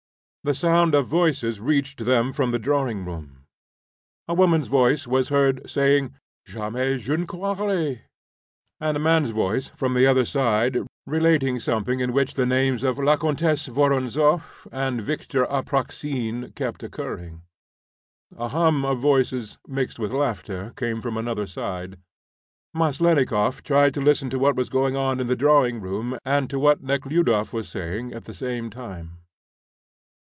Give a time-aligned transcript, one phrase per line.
[0.43, 3.43] The sound of voices reached them from the drawing room.
[4.27, 6.15] A woman's voice was heard, saying,
[6.47, 8.01] "Jamais je ne croirais,"
[8.79, 12.97] and a man's voice from the other side relating something in which the names of
[12.97, 17.43] la Comtesse Voronzoff and Victor Apraksine kept recurring.
[18.35, 21.97] A hum of voices, mixed with laughter, came from another side.
[22.73, 26.57] Maslennikoff tried to listen to what was going on in the drawing room and to
[26.57, 29.17] what Nekhludoff was saying at the same time.